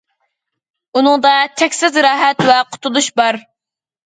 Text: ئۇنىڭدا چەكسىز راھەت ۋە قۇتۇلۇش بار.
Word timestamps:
ئۇنىڭدا 0.99 1.33
چەكسىز 1.63 2.01
راھەت 2.07 2.43
ۋە 2.49 2.57
قۇتۇلۇش 2.71 3.13
بار. 3.23 3.41